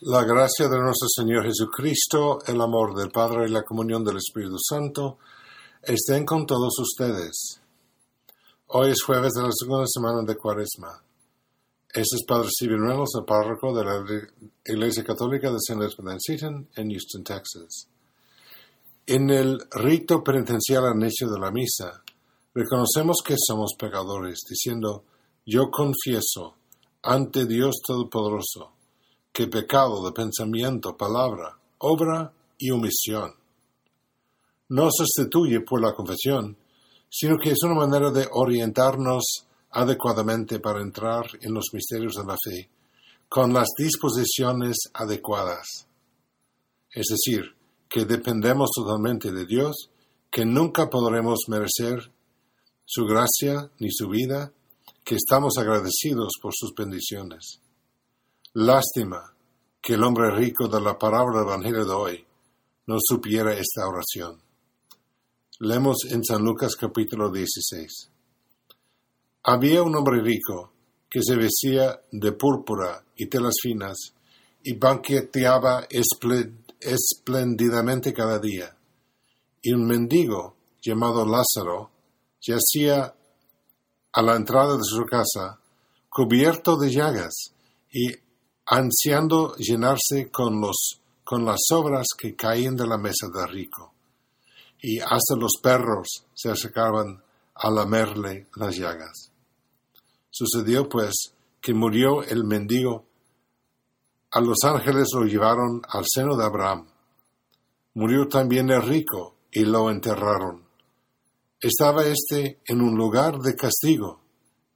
[0.00, 4.56] La gracia de nuestro Señor Jesucristo, el amor del Padre y la comunión del Espíritu
[4.58, 5.18] Santo
[5.80, 7.60] estén con todos ustedes.
[8.66, 11.00] Hoy es jueves de la segunda semana de Cuaresma.
[11.88, 14.04] Este es Padre Reynolds, el párroco de la
[14.64, 15.58] Iglesia Católica de.
[15.68, 17.88] Elizabeth Seton en Houston, Texas.
[19.06, 22.02] En el rito penitencial al de la misa,
[22.52, 25.04] reconocemos que somos pecadores, diciendo,
[25.46, 26.56] yo confieso
[27.00, 28.73] ante Dios Todopoderoso
[29.34, 33.34] que pecado de pensamiento, palabra, obra y omisión.
[34.68, 36.56] No sustituye por la confesión,
[37.10, 42.36] sino que es una manera de orientarnos adecuadamente para entrar en los misterios de la
[42.44, 42.70] fe,
[43.28, 45.88] con las disposiciones adecuadas.
[46.92, 47.56] Es decir,
[47.88, 49.90] que dependemos totalmente de Dios,
[50.30, 52.12] que nunca podremos merecer
[52.84, 54.52] su gracia ni su vida,
[55.02, 57.60] que estamos agradecidos por sus bendiciones.
[58.56, 59.34] Lástima
[59.82, 62.24] que el hombre rico de la palabra del Evangelio de hoy
[62.86, 64.40] no supiera esta oración.
[65.58, 68.10] Leemos en San Lucas capítulo 16.
[69.42, 70.70] Había un hombre rico
[71.10, 74.14] que se vestía de púrpura y telas finas
[74.62, 75.88] y banqueteaba
[76.78, 78.72] espléndidamente cada día.
[79.62, 81.90] Y un mendigo llamado Lázaro
[82.40, 83.16] yacía
[84.12, 85.58] a la entrada de su casa,
[86.08, 87.52] cubierto de llagas
[87.90, 88.23] y
[88.66, 93.92] ansiando llenarse con, los, con las sobras que caían de la mesa del rico.
[94.80, 97.22] Y hasta los perros se acercaban
[97.54, 99.30] a lamerle las llagas.
[100.30, 103.06] Sucedió pues que murió el mendigo.
[104.32, 106.86] A los ángeles lo llevaron al seno de Abraham.
[107.94, 110.64] Murió también el rico y lo enterraron.
[111.60, 114.20] Estaba éste en un lugar de castigo,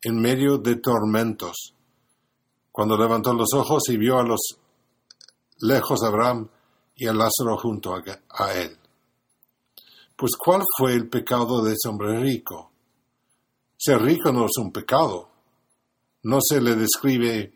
[0.00, 1.74] en medio de tormentos
[2.78, 4.38] cuando levantó los ojos y vio a los
[5.62, 6.48] lejos a Abraham
[6.94, 8.78] y a Lázaro junto a, él.
[10.14, 12.70] Pues ¿cuál fue el pecado de ese hombre rico?
[13.76, 15.28] Ser rico no es un pecado.
[16.22, 17.52] No se le describe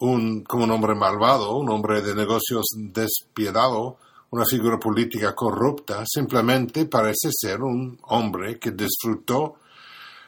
[0.00, 3.96] un, como un hombre malvado, un hombre de negocios despiadado,
[4.32, 6.04] una figura política corrupta.
[6.06, 9.60] Simplemente parece ser un hombre que disfrutó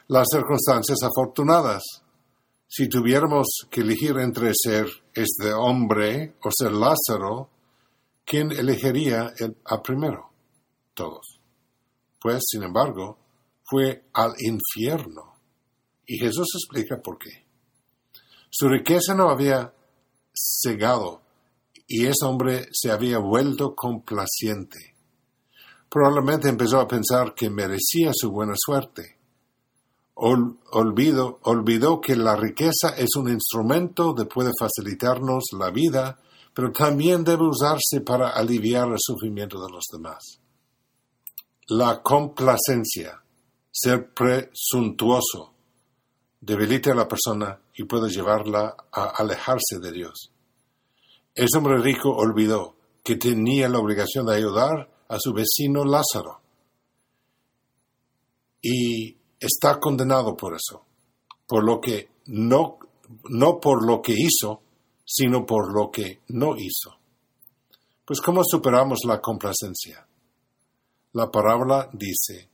[0.07, 1.83] las circunstancias afortunadas
[2.73, 7.49] si tuviéramos que elegir entre ser este hombre o ser Lázaro,
[8.23, 10.31] ¿quién elegiría el, a primero?
[10.93, 11.41] Todos.
[12.17, 13.19] Pues, sin embargo,
[13.61, 15.33] fue al infierno.
[16.05, 17.45] Y Jesús explica por qué.
[18.49, 19.73] Su riqueza no había
[20.33, 21.23] cegado
[21.85, 24.95] y ese hombre se había vuelto complaciente.
[25.89, 29.20] Probablemente empezó a pensar que merecía su buena suerte
[30.21, 36.19] olvido, olvidó que la riqueza es un instrumento que puede facilitarnos la vida,
[36.53, 40.39] pero también debe usarse para aliviar el sufrimiento de los demás.
[41.69, 43.23] La complacencia,
[43.71, 45.53] ser presuntuoso,
[46.39, 50.31] debilita a la persona y puede llevarla a alejarse de Dios.
[51.33, 56.41] Ese hombre rico olvidó que tenía la obligación de ayudar a su vecino Lázaro.
[58.61, 60.85] Y está condenado por eso,
[61.47, 62.77] por lo que no,
[63.29, 64.61] no por lo que hizo,
[65.03, 66.97] sino por lo que no hizo.
[68.05, 70.05] Pues ¿cómo superamos la complacencia?
[71.13, 72.49] La parábola dice,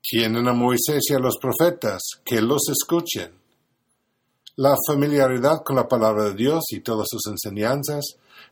[0.00, 3.38] tienen a Moisés y a los profetas, que los escuchen.
[4.56, 8.04] La familiaridad con la palabra de Dios y todas sus enseñanzas,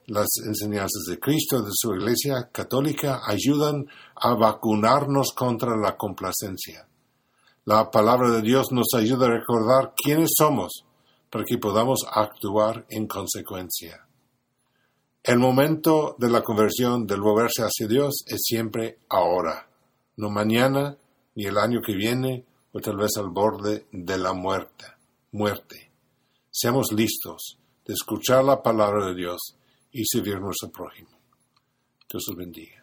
[0.06, 6.87] las enseñanzas de Cristo, de su iglesia católica, ayudan a vacunarnos contra la complacencia.
[7.68, 10.86] La palabra de Dios nos ayuda a recordar quiénes somos
[11.28, 14.08] para que podamos actuar en consecuencia.
[15.22, 19.68] El momento de la conversión, del volverse hacia Dios, es siempre ahora,
[20.16, 20.96] no mañana,
[21.34, 24.86] ni el año que viene, o tal vez al borde de la muerte.
[25.32, 25.92] muerte.
[26.50, 29.58] Seamos listos de escuchar la palabra de Dios
[29.92, 31.10] y servir a nuestro prójimo.
[32.10, 32.77] Dios los bendiga.